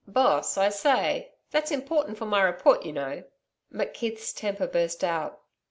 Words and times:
'Boss, 0.07 0.57
I 0.57 0.69
say 0.69 1.31
that's 1.51 1.69
important 1.69 2.17
for 2.17 2.25
my 2.25 2.41
report, 2.41 2.83
you 2.87 2.91
know.' 2.91 3.23
McKeith's 3.71 4.33
temper 4.33 4.65
burst 4.65 5.03
out. 5.03 5.43